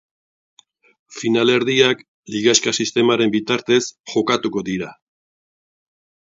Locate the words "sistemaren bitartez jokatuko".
2.79-4.67